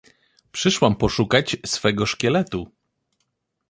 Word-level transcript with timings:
Przyszłam 0.51 0.95
poszukać 0.95 1.57
swego 1.65 2.05
szkieletu. 2.05 2.71